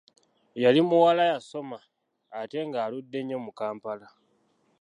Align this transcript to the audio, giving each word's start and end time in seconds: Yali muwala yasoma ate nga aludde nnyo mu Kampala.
Yali 0.63 0.79
muwala 0.89 1.23
yasoma 1.31 1.77
ate 2.39 2.57
nga 2.67 2.79
aludde 2.85 3.19
nnyo 3.21 3.37
mu 3.45 3.51
Kampala. 3.59 4.07